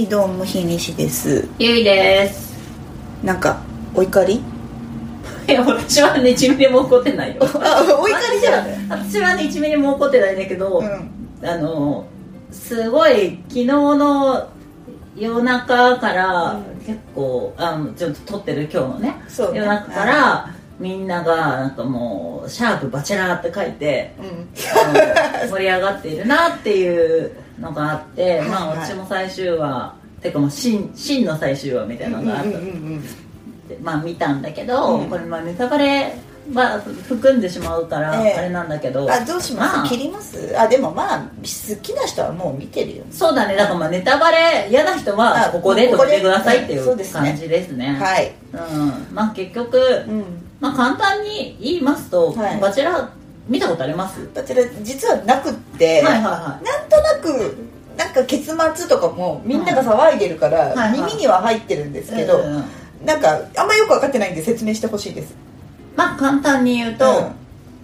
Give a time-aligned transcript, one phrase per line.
[0.00, 1.46] はいどうも日西です。
[1.58, 2.56] ゆいです。
[3.22, 3.60] なんか
[3.94, 4.36] お怒り？
[5.46, 7.42] いや私はね1ミリも怒ってないよ。
[7.60, 8.88] あお怒りじゃん。
[8.88, 11.46] 私はね1ミリも怒ってないんだけど、うん。
[11.46, 12.06] あの
[12.50, 14.48] すごい昨日の
[15.18, 16.86] 夜中から、うん。
[16.86, 19.58] 結構あのちょっと撮ってる今日のねそうね。
[19.58, 20.48] 夜中から、
[20.78, 24.48] みんながなんかもう「シャープバチェラー」って書いてうん。
[25.50, 28.78] 盛り上がっているなっていうのがあって、まあはい。
[28.78, 32.50] はい私も最終話てかもう真真の最終話みたいなのがあった。
[33.82, 35.08] まあ見たんだけど、うん。
[35.08, 36.14] これまあネタバレ
[36.52, 38.34] は含んでしまうからええ。
[38.34, 40.58] あれなんだけど、あどうします、まあ切ります？
[40.58, 43.54] あでもまあ好きな人はもう見てるよそうだね。
[43.54, 46.12] だからまあネタバレ嫌な人はあここでここで。
[46.12, 47.28] 止めてくださいっていうそうですね。
[47.28, 47.96] 感じですね。
[48.00, 48.32] はい。
[48.52, 48.56] う
[49.12, 50.24] ん、まあ結局、うん。
[50.58, 52.60] まあ簡単に言いますと、はい。
[52.60, 53.08] バチェラー
[53.50, 54.26] 見たことあります？
[54.28, 57.56] こちら実はなくって、はいはいはなんとなく
[57.98, 61.00] なんか結末とかもみんなが騒いでるから、はいはい。
[61.00, 62.64] 耳には入ってるんですいけど、うん
[63.04, 65.34] なんかあんまよく分かってないんで説明してほしいです。
[65.96, 67.32] まあ簡単に言うとうん。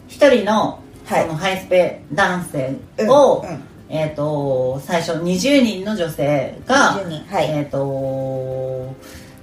[0.09, 1.23] 一、人のはい。
[1.23, 2.77] そのハイスペ男性
[3.09, 3.63] を、うんうん。
[3.89, 7.51] えっ、と最初20人の女性が20人はい。
[7.51, 8.95] えっ、と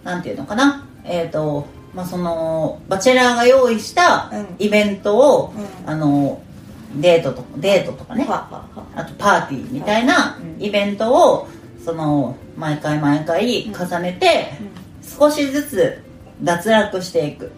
[0.03, 0.85] なんていうのかな？
[1.05, 1.65] えっ、と
[1.95, 4.47] まあそのバチェラーが用意したうん。
[4.59, 5.53] イベントを、
[5.85, 5.89] うん。
[5.89, 6.41] あの
[6.95, 8.25] デートとデートとかね。
[8.29, 10.63] あとパーティーみたいなうん。
[10.63, 11.47] イベントを
[11.83, 14.51] その毎回毎回重ねて
[15.01, 16.01] 少しずつ
[16.41, 17.51] 脱落していく。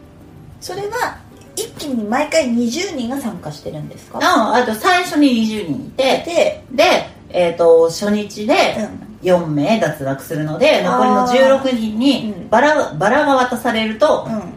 [0.61, 1.19] それは
[1.55, 4.19] 一気に毎回20人が参加してるんですか？
[4.21, 12.49] ああと最初に20人いてで、で、えー、と初日でうん4名脱落するのであ残りーの16人にうん。
[12.49, 14.53] バラバラが渡されるとうん、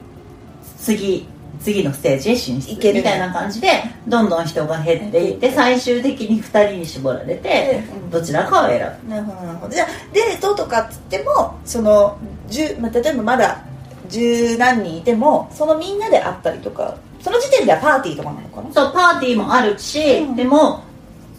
[0.76, 1.26] 次
[1.60, 2.74] 次のステージへ進出。
[2.92, 8.10] みたいな感じでどんどん人が減っていって最終的に2人に絞られてうん。
[8.10, 9.10] どちらかを選ぶ。
[9.10, 9.74] なるほどなるほど。
[9.74, 12.16] じゃあデートとかっつってもその
[12.48, 13.64] 10、まあ、例えばまだ
[14.08, 18.72] 十何人いてもそのみんなで会ったりとかその時点ではパーティーとかなのかな？
[18.72, 20.36] そうパーティーもあるし、うん。
[20.36, 20.84] でも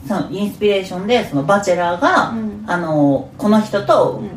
[0.07, 2.63] そのインスピレーションでそのバチェラーが、うん。
[2.67, 4.29] あのこの人とうん。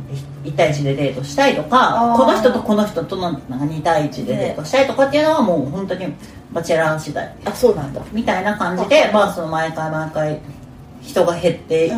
[0.44, 2.16] 1対1でデートしたいとか、あー。
[2.16, 6.12] この人とこの人とのなんか2対1でデートしたいとかっていうのはもう本当に
[6.52, 7.32] バチェラー次第。
[7.44, 8.02] あそうなんだ。
[8.10, 10.40] みたいな感じで、あまあ、その毎回毎回
[11.00, 11.92] 人が減っていっ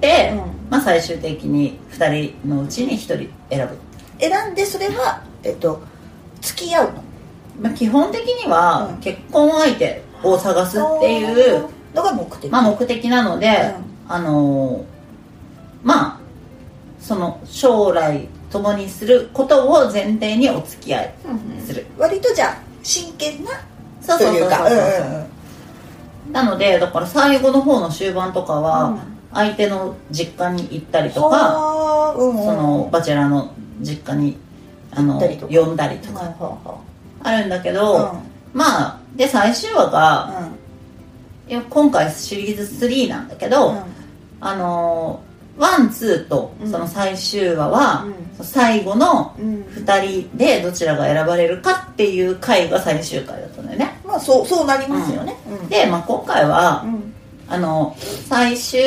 [0.00, 0.38] て、うん。
[0.70, 3.78] まあ、最終的に2人のうちに1人選ぶ、
[4.18, 5.82] 選んでそれはえっと
[6.40, 6.92] 付き合うの？
[7.60, 9.00] まあ、基本的にはうん。
[9.02, 12.50] 結婚相手を探すっていう、のが目的。
[12.50, 13.74] まあ、目的なので、
[14.08, 14.84] あのー
[15.82, 16.20] まあ
[17.00, 21.60] その将来共にすることを前提にお付き合いうんうん。
[21.66, 23.50] する、割とじゃあ真剣な
[24.00, 25.08] そうそうそうそうそう。
[25.08, 25.26] んうん
[26.32, 28.62] なのでだから最後の方の終盤とかうん。
[28.62, 28.98] は
[29.34, 32.44] 相手の実家に行ったりとか、はあうんうん。
[32.44, 34.36] そのバチェラーの実家に
[34.92, 36.78] あの呼んだりとはいかは
[37.22, 40.48] あるんだけいど、はまあで最終話が、
[41.48, 43.82] いや今回シリーズ3なんだけど、うん。
[44.40, 45.22] あの
[45.58, 46.70] ワンツーとうん。
[46.70, 48.04] その最終話は、
[48.38, 48.44] うん。
[48.44, 49.62] 最後のうん。
[49.62, 54.00] 2人でどちらが選ばれるかっていう回が最終回だったんだよね。
[54.04, 55.68] まあそうそうなりますよね、うん。
[55.68, 57.12] で、まあ、今回は、うん。
[57.48, 57.96] あの
[58.28, 58.80] 最終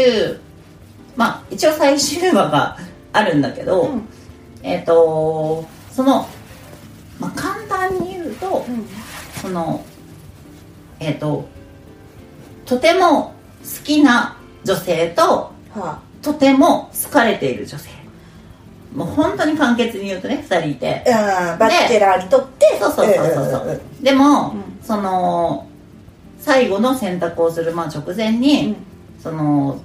[1.16, 2.78] まあ一応最終話が
[3.14, 4.08] あるんだけど、うん。
[4.64, 6.28] えっ、とその、
[7.20, 8.88] まあ、簡単に言うとうん。
[9.42, 9.86] その
[11.00, 11.48] えっ、と
[12.66, 13.34] とても
[13.64, 17.90] 好きな女性とはとても好かれている女性。
[18.96, 21.04] もう本当に簡潔に言うとね2人いて。
[21.60, 22.78] バチェラーにとって。
[22.80, 24.04] そうそうそうそうそう、ん。
[24.04, 24.64] でも、うん。
[24.82, 25.68] その
[26.40, 28.76] 最後の選択をする、まあ、直前に、うん。
[29.22, 29.82] その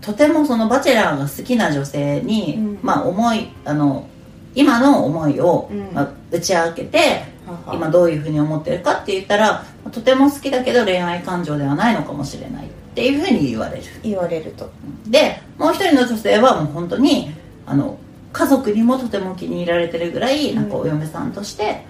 [0.00, 2.78] とてもそのバチェラーが好きな女性に、うん。
[2.82, 4.08] まあ思いあの
[4.54, 5.90] 今の思いを、うん。
[5.92, 7.24] まあ、打ち明けて
[7.72, 13.82] 今どういうふうに思ってるかって言ったらとても好きだけど恋愛感情ではないのかもしれないっていうふうに言われる。
[14.02, 14.70] 言われると。
[15.06, 17.32] でもう一人の女性はもう本当に
[17.66, 17.98] あの
[18.32, 21.84] 家族にもとても気に入られてるぐらいなんかお嫁さんとして、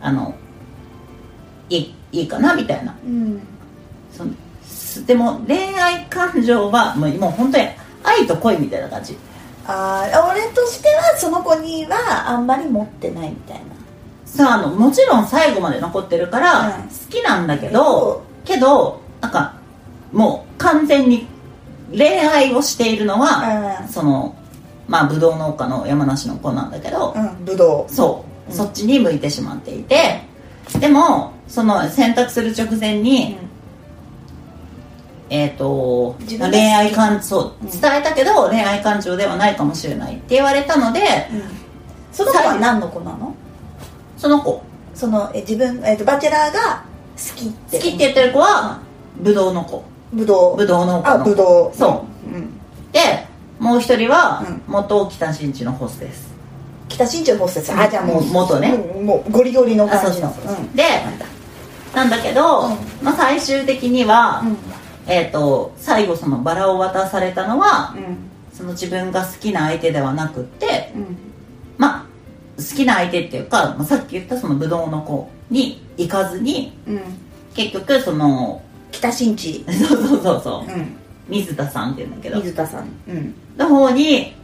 [0.00, 0.34] あの
[1.68, 2.96] いいいいかなみたいな。
[3.04, 3.40] うん。
[4.12, 4.32] その
[4.62, 7.68] すでも恋愛感情はもうもう本当に
[8.02, 9.16] 愛と恋みたいな感じ。
[9.66, 13.64] ああ俺としてはその子にはあんまり持ってないみたいな
[14.34, 19.54] さああのもちろん最後まで残ってるからうん好きなんだけど、けどなんか
[20.12, 21.28] もう完全に
[21.96, 24.34] 恋愛をしているのは、うんその
[24.88, 28.56] まあブドウ農家の山梨の子なんだけど、うんぶどそう、うん。
[28.56, 30.22] そっちに向いてしまっていて
[30.80, 33.36] でもその選択する直前うに、
[35.30, 37.70] えっ、と恋愛感情うん。
[37.70, 41.28] 伝えたけど、恋愛感情ではないかもしれないって言われたので
[42.10, 43.36] その子は何の子なの？
[44.24, 44.62] その子。
[44.94, 46.82] そのえ自分、えっとバチェラーが
[47.14, 47.76] 好きって。
[47.76, 48.80] 好きって言ってる子は
[49.20, 49.84] ブドウの子。
[50.14, 52.34] ぶどうブドウ農家あのぶどうそう。
[52.34, 52.58] うん、
[52.90, 53.00] で
[53.58, 54.62] もう一人はうん。
[54.66, 56.32] 元北新地のホステス。
[56.88, 57.72] 北新地のホステス。
[57.74, 58.72] あじゃあもう元ね。
[59.02, 60.34] もうゴリゴリの感じの。
[60.74, 60.82] で
[61.94, 62.78] なんだけど、うん。
[63.02, 64.56] まあ、最終的には、うん。
[65.06, 68.16] えっ、と最後そのバラを渡されたのはうん。
[68.54, 70.94] その自分が好きな相手ではなくって
[72.56, 77.00] 好きな相手っていうか、まあ、さっき言ったそのブドウの子に行かずにうん。
[77.54, 79.64] 結局その北新地。
[79.88, 80.72] そうそうそうそう。
[80.72, 80.96] うん。
[81.28, 82.40] 水田さんっていうんだけど。
[82.40, 82.88] 水田さん。
[83.08, 83.34] うん。
[83.56, 84.34] の方に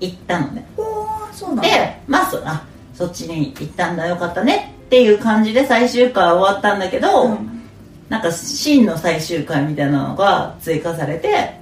[0.00, 0.66] 行ったのね。
[0.76, 1.62] おおそうなんだ。
[1.62, 2.64] でまあそあ
[2.94, 7.62] そっちに行ったんだよかったねっていう感じで最終回終わったんだけど、うん。
[8.08, 11.58] なんか真の最終回みたいなのが追加されて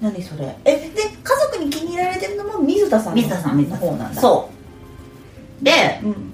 [0.00, 0.56] 何それ。
[0.64, 3.98] えで家族に気に入られてるのも水田さんの水田さん水田さん。
[3.98, 4.20] なんだ。
[4.20, 4.55] そう
[5.62, 6.32] でうん。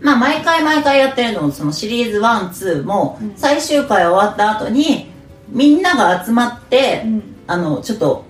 [0.00, 3.32] まあ毎回毎回やってるのそのシリーズ12もうん。
[3.36, 5.10] 最終回終わった後に
[5.48, 7.22] みんなが集まって、うん。
[7.46, 8.24] あのちょっと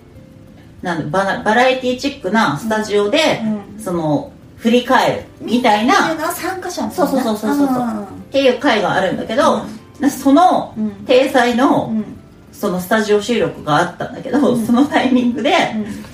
[0.83, 3.41] なんだバラバラエティチックなスタジオで、
[3.77, 3.83] うん。
[3.83, 7.69] その振り返るみたいなっ参加者そうそうそうそうそう。
[7.69, 9.63] あていう回があるんだけど、
[10.01, 10.91] うそのうん。
[11.07, 12.05] 体裁の、うん。
[12.53, 14.67] そのスタジオ収録があったんだけど、うん。
[14.67, 16.14] そのタイミングで、うん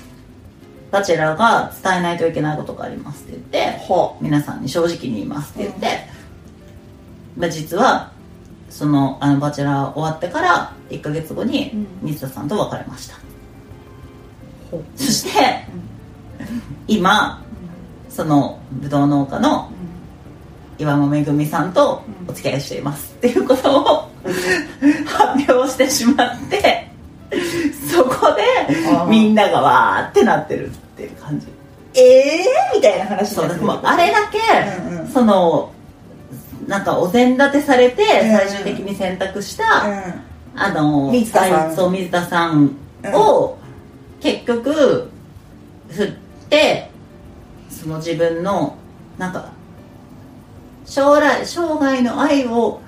[0.91, 3.43] バチェラーが伝えないといけないことがありますって言っ
[3.77, 5.87] ては皆さんに正直に言いますって言って、
[7.37, 8.11] まあ、実は
[8.69, 11.71] そのあのバチェラー終わってから1ヶ月後に
[12.01, 12.09] うん。
[12.09, 13.15] 水田さんと別れました、
[14.69, 14.83] ほう。
[14.95, 15.65] そして、
[16.87, 17.43] 今
[18.09, 19.71] そのぶどう農家の
[20.77, 24.09] 岩間めぐみさんとお付き合いしていますっていうことを
[25.05, 26.80] 発表してしまって
[29.09, 31.47] みんながわーってなってるっていう感じ。
[31.93, 34.39] ええー、みたいな話そうだからもうあれれだけ、
[34.87, 35.07] うんうん。
[35.07, 35.71] その
[36.67, 38.31] なんかお膳立てされてん。
[38.31, 39.83] 最終的に選択した、
[40.55, 41.91] あの水田さん。
[41.91, 42.75] 水田さん
[43.13, 43.57] を
[44.21, 45.09] 結局
[45.89, 46.11] 振っ
[46.49, 46.89] て
[47.69, 48.75] その自分の
[49.17, 49.49] なんか
[50.85, 52.81] 将来生涯の愛を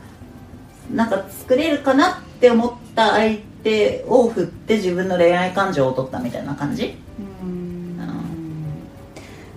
[0.94, 3.53] なんか作れるかなって思った相手
[4.08, 6.98] を振って自分の恋愛感情を取ったみたいな感じ？
[7.42, 7.98] うん。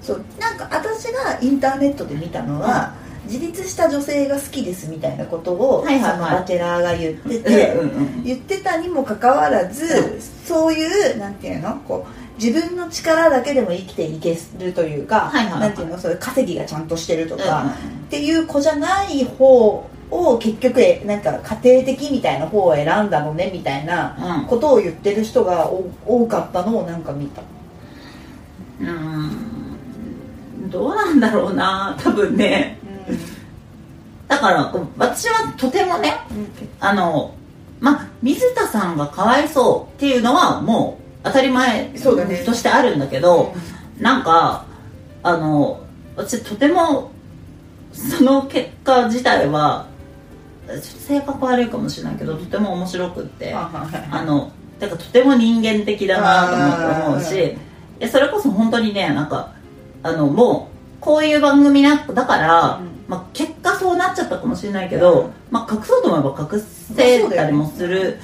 [0.01, 2.95] そうなんか私がインターネットで見たのは、
[3.25, 6.31] 自立した女性が好きですみたいなことを、はいはいはい。
[6.39, 11.77] バチェラーが言ってて、うんうんうん言ってたにもかかわらず、そういうなんていうの？
[11.81, 15.61] こう自分の力だけでも生きていけるというか、はいはいはい。
[15.61, 15.99] なんていうの？
[15.99, 17.75] そういう稼ぎがちゃんとしてるとうんか、
[18.07, 24.41] っていう子じゃない方を結局えなんか家庭的みたいな方を選んだのねみたいなうん。
[24.41, 27.43] うんことを言ってる人がお多かったのをなんか見た。
[28.81, 30.71] うーん。
[30.71, 32.79] どうなんだろうな多分ね。
[34.29, 36.15] だから私はとてもね
[36.81, 37.35] あの
[37.81, 42.43] まあ水田さんがかわいそうっていうのはもう当たり前そうだね。
[42.45, 43.55] としてあるんだけど
[43.99, 44.65] なんか
[45.23, 45.81] あの
[46.17, 47.11] 私とても
[47.93, 49.87] その結果自体は
[50.81, 53.71] 性格悪いかもしれないけどとても面白くってあ
[54.27, 57.57] のだからとても人間的だなと思うし
[58.11, 59.53] それこそ本当にねなんか
[60.03, 62.97] あのもうこういう番組なだから、うん。
[63.07, 65.31] まあ、結果そうなっちゃったかもしれないけど、うん。
[65.53, 68.19] まあ、隠そうと思えば隠せたりもする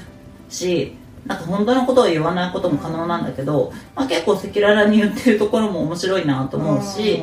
[0.48, 7.22] し、なんか本当のことを言わないことも可能なんだけど、まあ、結構赤裸々に言ってるところも面白いなと思うし、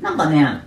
[0.00, 0.60] なんかね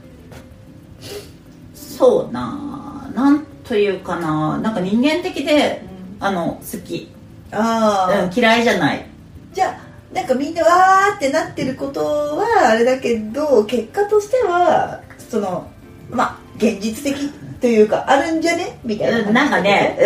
[1.74, 5.82] そうななんというかななんか人間的で
[6.20, 7.12] あの好き、
[7.52, 9.06] ああ、うん、嫌いじゃない。
[9.54, 15.70] じゃあなんかみんなわーってなってることはあれだけど結果としてはその
[16.10, 17.30] まあ現実的
[17.60, 18.80] というかあるんじゃね？
[18.84, 19.98] みたいなうんなんかね、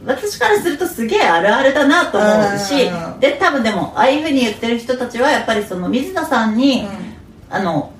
[0.00, 2.88] うん、私からするとすげえあるあるだなと思うし
[3.20, 6.86] で多分でもああいうふうに言ってる人たちはやっぱりその水田さんに、
[7.50, 7.97] あの硬いね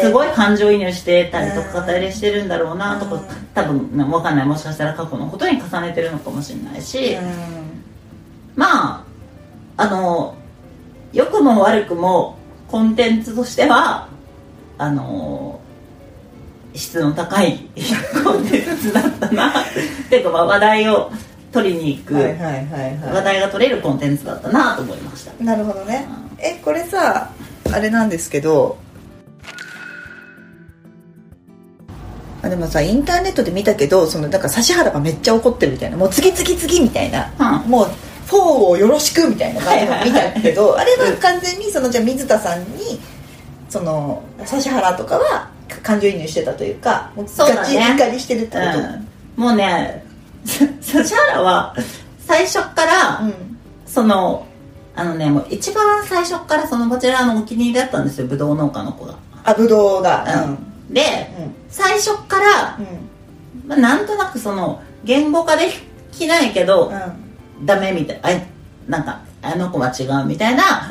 [0.00, 3.20] すごい感情移入してたりとかうん肩入れしてるんだろうなとかうん。
[3.54, 4.46] 多分わかんない。
[4.46, 7.20] もしかしたら過去のことに重ねてるのかもしれないし、う
[8.54, 9.04] まあ
[9.76, 10.36] あの
[11.12, 12.36] 良くも悪くも
[12.68, 14.08] コンテンツとしては
[14.78, 15.60] あの
[16.74, 17.58] 質の高い
[18.22, 19.48] コンテンツだったな。
[19.60, 19.62] っ
[20.10, 21.10] ていうかまあ話題を
[21.52, 22.98] 取りに行く、んはいはいはい。
[22.98, 25.32] 話は題が取れるコンテンツだったなと思いました。
[25.32, 26.06] いなるほどね。
[26.38, 27.30] えこれさ
[27.72, 28.76] あれなんですけど
[32.46, 37.70] あでもさインターネットで見たけどそのなんか指原がめっちゃ怒ってるみたいなもう次次次みたいな、うん。
[37.70, 37.86] もう
[38.26, 43.00] フォーをよろしくみたいな感じの見たけどあれはうん完全にそのじゃあ水田さんに
[43.68, 45.50] その指原とかは
[45.82, 48.78] 感情移入してたというかもうガチ怒りしてるってこと。
[48.78, 50.04] うん、もうね
[50.44, 51.74] 指原は
[52.20, 53.56] 最初から、うん。
[53.86, 54.46] その
[54.94, 60.92] あのねもう一番最初からそのバチェラーのお気に入りだったんですよブドウ農家の子が、あぶどうがうん。
[60.92, 61.02] で
[61.38, 63.68] うん最初から、うん。
[63.68, 65.68] まあ、なんとなくその言語化で
[66.10, 66.94] きないけど、う
[67.62, 67.66] ん。
[67.66, 68.46] ダメみたいあい
[68.88, 70.88] なんかあの子は違うみたいな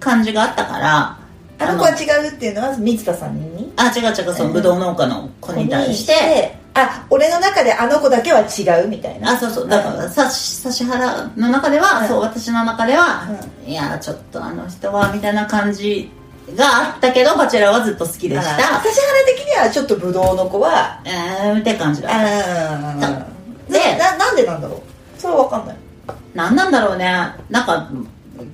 [0.00, 1.18] 感じがあったから
[1.58, 3.72] あの子は違うっていうのは水田さんに？
[3.76, 6.56] あ違う違うそのブドウ農家の子に対して。
[6.74, 9.32] あ俺の中であの子だけは違うみたいな。
[9.32, 9.68] あそうそう。
[9.68, 10.30] だからさ
[10.70, 12.08] 指原の中では、うん。
[12.08, 13.28] そう私の中では、
[13.66, 16.10] いやちょっとあの人はみたいな感じ
[16.56, 18.82] があったけどバチェラーはずっと好きでしあた指原
[19.26, 22.08] 的にはちょっとブドウの子はえーって感じだ。
[22.08, 23.26] ったあ
[23.68, 25.20] ででななんでなんだろう？
[25.20, 25.76] それは分かんない。
[26.34, 27.06] 何なんだろうね。
[27.50, 27.90] なんか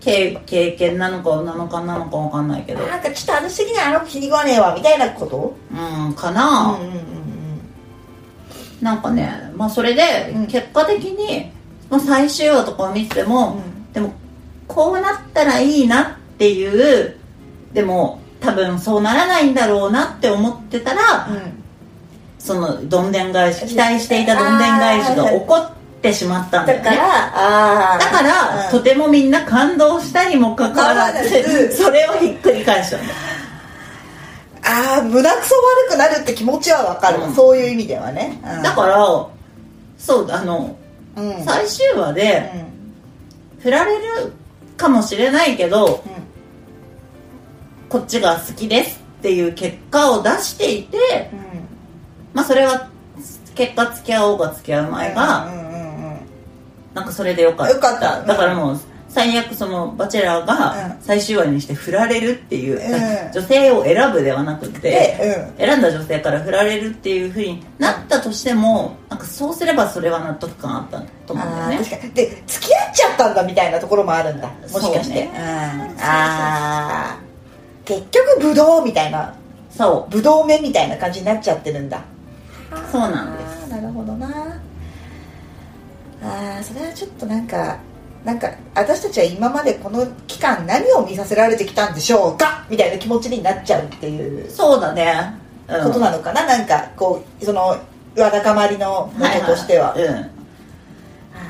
[0.00, 2.84] 経経験なのかなのかなのかわかんないけど。
[2.86, 5.56] なんかちょっと私的にはあの子気に食わねえわみたいなこと？
[5.70, 5.74] う
[6.10, 6.94] んかうんな、うんうん。
[8.80, 10.46] なんかねまあそれでうん。
[10.46, 11.50] 結果的に、
[11.90, 13.60] まあ、最終話とかを見てても、
[13.92, 14.12] でも
[14.66, 17.16] こうなったらいいなっていう
[17.74, 21.36] でも多分そうならないんだろうなって思ってたら、うん。
[21.36, 21.64] うん
[22.44, 26.84] そのどんでん返し期待していたどんでん返しが起こってしまったんだよね。
[26.84, 28.70] だからだから、うん。
[28.70, 33.14] とてもみんな感動したにもかかわらずそれをひっくり返したんだよ
[34.62, 37.20] ああ胸くそ悪くなるって気持ちは分かる。
[37.22, 37.34] わ、うん。
[37.34, 38.62] そういう意味ではね、うん。
[38.62, 39.26] だから
[39.96, 40.76] そうあの
[41.16, 41.36] うん。
[41.38, 42.66] うん最終話で
[43.60, 44.32] 振られる
[44.76, 46.04] かもしれないけど
[47.94, 50.98] こっちが好きですっていう結果を出していて
[51.32, 51.38] うん。
[52.34, 52.90] まあそれは
[53.54, 55.74] 結果付き合おうが付き合う前が、うんうんうんうん
[56.92, 57.74] なんかそれでよかった。
[57.74, 58.20] よかった。
[58.20, 61.02] うんだからもう最悪そのバチェラーがうん。
[61.02, 63.32] 最終話にして振られるっていう、うん。
[63.32, 71.76] 女性を選ぶではなくて、で、うん、選んだ女性から振られるっていうふうになったとしてもなんかそうすればそれは納得感あったと思うんだよね。
[71.76, 72.12] あー確かに。
[72.12, 74.48] で付き合っちゃったんだみたいなところもあるんだ。
[74.48, 75.30] もしかして、ね。
[75.32, 77.23] うん、ああ
[77.84, 79.34] 結局ブドウみたいな
[79.70, 81.98] そブドウ目みたいな感じになっちゃってるんだ。
[82.72, 83.68] うそうなんです。
[83.68, 84.60] なるほどな。
[86.22, 87.78] あーそれはちょっとなんか
[88.24, 92.64] なんか私たちは今までこの期間何を見させられてきたんでしょうか？
[92.70, 94.50] みたいな気持ちになっちゃうっていう。
[94.50, 95.34] そうだね、
[95.68, 97.80] うん、ことなのかな、なんかこうそのわ
[98.16, 100.06] だかまりのものとしては,、いいい。
[100.06, 100.14] うん。
[100.14, 100.28] あ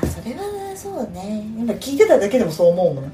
[0.03, 0.41] あそれは
[0.75, 1.45] そうね。
[1.57, 3.11] 今聞いてただけでもそう思うもん。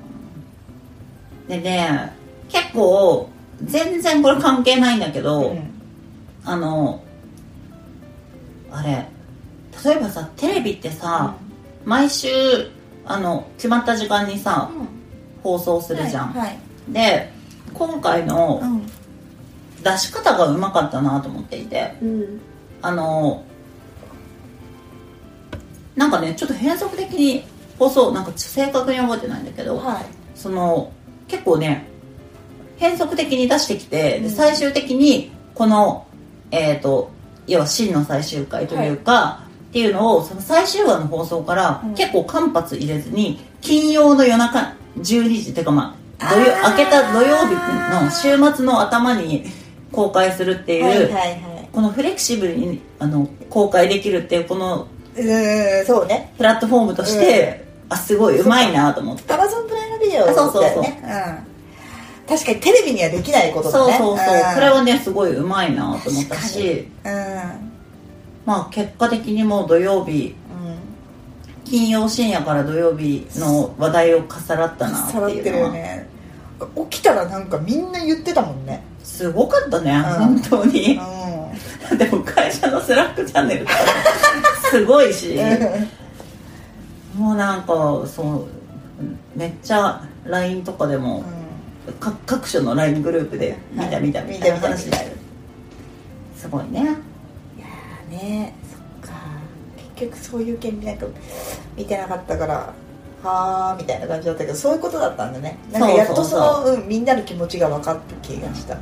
[1.48, 2.14] でね
[2.52, 3.30] 結構
[3.64, 5.72] 全然これ関係ないんだけど、うん。
[6.44, 7.04] あの
[8.72, 9.06] あれ
[9.86, 11.36] 例えばさテレビってさ、
[11.86, 12.30] 毎週
[13.06, 14.70] あの決まった時間にさ
[15.44, 16.60] 放送するじゃん、はいはい。
[16.90, 17.32] で
[17.74, 18.86] 今回のうん。
[19.84, 22.42] 出し方がうまかったなと思っていてうん。
[22.84, 23.44] あの
[25.96, 27.44] なんかねちょっと変則的に
[27.80, 30.06] 放送なんか正確に覚えてないんだけど、はい。
[30.36, 30.92] その
[31.28, 31.88] 結構ね
[32.82, 36.08] 変則的に出してきて、最終的にこの
[36.50, 37.12] えっ、と
[37.46, 41.94] 要は真の最終回というか、っていうのをその最終話の放送からうん。
[41.94, 49.46] 結構間髪入れずに金曜の夜中12時っていうかまあ土曜明けた土曜日の週末の頭に
[49.92, 51.70] 公開するっていう、はいはいはい。
[51.72, 56.34] このフレキシブルにあの公開できるっていうこのうそうね。
[56.38, 59.32] プラットフォームとして、あすごいうまいなと思って。
[59.34, 60.82] アマゾンプライムビデオだよあそうそうそう。
[60.82, 61.02] ね
[61.46, 61.51] うん
[62.32, 63.98] 確かにテレビにはできないことだね。
[63.98, 64.56] そうそうそう、ん。
[64.56, 66.88] これはねすごいうまいなと思ったし。
[67.04, 67.14] うん。
[68.46, 70.34] まあ結果的にもう土曜日
[71.66, 76.10] 金曜深夜から土曜日の話題をかさらったなってさらってるよね。
[76.90, 78.82] 起きたらなんかみんな言ってたもんね。
[79.04, 80.04] すごかったね、ん。
[80.04, 81.00] 本当に。
[81.92, 83.66] うでも会社のスラックチャンネル
[84.72, 85.38] すごいし。
[87.16, 87.74] もうなんか
[88.06, 88.48] そ
[89.38, 91.28] うめっちゃ LINE とかでも、か
[92.26, 94.58] 各所の LINE グループで見た見たみたいな。
[94.60, 95.18] 話になる
[96.38, 96.48] す。
[96.48, 96.80] ごいね。
[96.80, 98.54] いやーね
[99.02, 99.18] そっか。
[99.96, 101.08] 結局そういう件なんか
[101.76, 102.74] 見てなかったから
[103.24, 105.58] はあみたいな感じだったけどそういうことだったんだね。
[105.72, 108.82] なんかやっとそのうん、みんなの気持ちが分かった気がした、うん、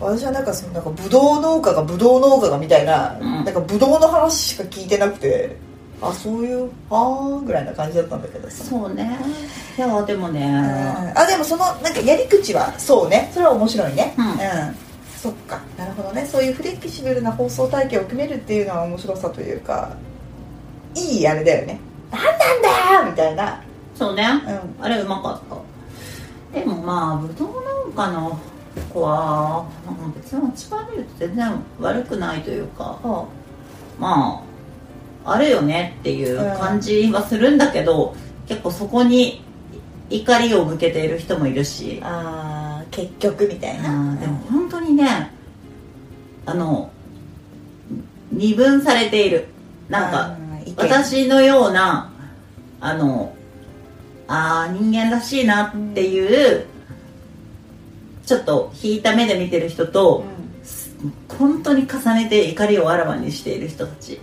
[0.00, 3.44] 私はなんかそのなんかブドウ農家がブドウ農家がみたいな、うん。
[3.44, 5.56] なんかブドウの話しか聞いてなくて
[6.00, 8.64] あそういうはあぐらいな感じだったんだけどさ。
[8.64, 9.18] そうね。
[9.76, 11.18] いやでもね、うん。
[11.18, 13.30] あでもそのなんかやり口はそうね。
[13.32, 14.14] それは面白いね。
[14.18, 14.24] うん。
[15.16, 15.60] そっか。
[15.78, 16.26] なるほどね。
[16.26, 19.96] そういうフレキシブルな放送体系を組めるっていうのは面白さというか
[20.94, 21.80] いいあれだよね。
[22.10, 23.62] 何なんだよみたいな。
[23.94, 24.24] そうね、
[24.78, 24.84] うん。
[24.84, 26.58] あれうまかった。
[26.58, 28.38] でもまあぶどう農家の
[28.92, 32.98] 子はなんか別に落ち葉見ると全然悪くないというか。
[33.02, 33.24] あ
[33.98, 34.53] まあ
[35.24, 38.14] あるよねっていう感じはするんだけど、
[38.46, 39.42] 結構そこに
[40.10, 42.00] 怒りを向けている人もいるし。
[42.02, 43.90] あー結局みたいな。
[43.90, 45.32] うんでも本当にね
[46.46, 46.92] あの
[48.30, 49.46] 二分されている。
[49.88, 50.36] なんか
[50.76, 52.12] 私のような
[52.80, 53.34] あの
[54.28, 56.66] あー人間らしいなっていう、
[58.24, 60.24] ちょっと引いた目で見てる人と、
[61.28, 64.20] 本当に重ねて怒りをあらわにしている人たち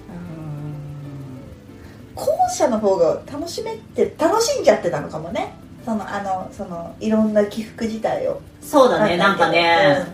[2.16, 5.54] 後者の方が楽しめて楽しんじゃってたのかもね。
[5.86, 8.42] そのあのそのいろんな起伏自体を。
[8.62, 10.06] そうだねなんかね、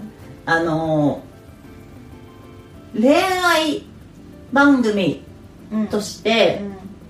[0.46, 1.22] あの
[2.94, 3.84] 恋愛
[4.54, 5.24] 番組
[5.72, 5.82] うん。
[5.82, 6.62] うんとして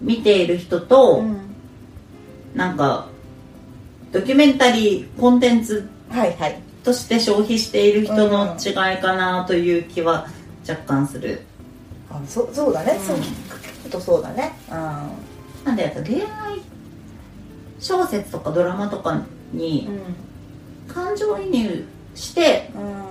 [0.01, 1.38] う見ている人と、んうん。
[2.56, 3.08] なんか
[4.12, 5.88] ドキュメンタリーコンテンツ
[6.84, 10.27] として消費している人の違いかなという気は
[10.67, 11.41] 若干する、
[12.10, 13.17] あそそうだね、うんそう。
[13.17, 14.53] 聞くとそうだね。
[14.70, 14.75] うん。
[15.65, 16.62] なんで恋愛
[17.79, 19.89] 小説とかドラマとかに
[20.88, 23.08] 感情移入してうん。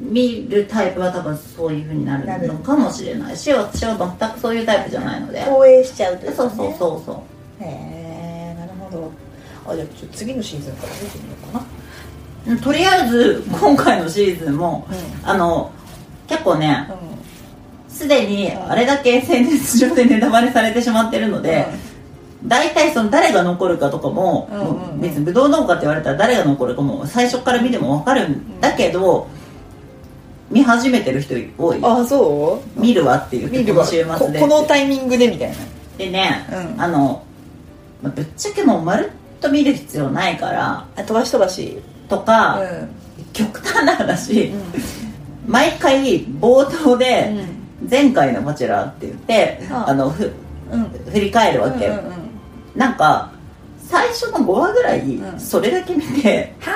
[0.00, 5.42] 見るタイプは多分そういう風になるのかもしれないし私は全くそういうタイプじゃないので。
[5.44, 7.24] 投影しちゃうというか、ね、そうそうそうそ
[7.60, 7.64] う。
[7.64, 9.10] へえなるほど。
[9.66, 11.66] あじゃあちょ次のシーズンから見てみようかな。
[12.46, 15.28] うんとりあえず今回のシーズンもうん。
[15.28, 15.72] あの
[16.28, 17.07] 結構ねう
[17.98, 21.66] すでにあれだけ SNS 上でネタバレされてしまってるので、
[22.46, 24.48] 大体その誰が残るかとかも,、
[25.00, 29.26] 別にブドウ農家って言われたら誰が残るかも最初から見ても分かるんだけど、
[30.48, 31.80] 見始めてる人多い。
[31.82, 34.38] あそ見るわって言ってこの週末で。
[34.38, 35.56] ここのタイミングでみたいな。
[35.98, 36.80] でね、うん。
[36.80, 37.24] あの
[38.00, 41.82] まあぶっちゃけもうまるっと見る必要ないからあ飛ばし飛ばし。
[42.08, 42.88] とか、うん。
[43.32, 44.62] 極端な話、うん。
[45.48, 47.57] 毎回冒頭で
[47.88, 49.86] 前回の「バチェラー」って言って、あ。
[49.88, 50.32] あのふ
[50.70, 50.84] うん。
[51.12, 52.12] 振り返るわけ、うんうんうん。
[52.76, 53.30] なんか
[53.88, 55.40] 最初の5話ぐらいうん。
[55.40, 56.72] それだけ見て、は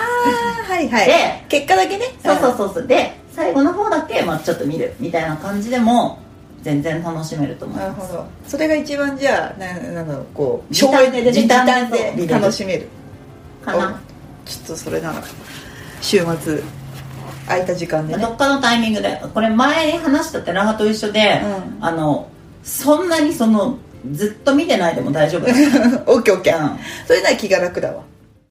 [0.68, 1.06] あはいはい。
[1.06, 2.06] で結果だけね。
[2.22, 2.86] そうそうそうそう。
[2.86, 6.18] で最後の方だけ、まあ、ちょっと見るみたいな感じでも
[6.62, 7.98] 全然楽しめると思います。
[7.98, 8.26] なるほど。
[8.46, 12.88] それが一番じゃあななんだろうこう省エネで時短で楽しめる。
[13.64, 14.00] かな、
[14.44, 15.22] ちょっとそれなら
[16.00, 16.62] 週末
[17.46, 18.22] 空いた時間でね。
[18.22, 19.20] どっかのタイミングで。
[19.32, 21.40] これ前に話したテラハと一緒で、
[21.78, 21.84] うん。
[21.84, 22.28] あの
[22.62, 23.78] そんなにその
[24.12, 25.52] ずっと見てないでも大丈夫だ、
[26.06, 26.60] オッケーオッケー。
[26.60, 26.78] うん。
[27.06, 28.02] それなら気が楽だわ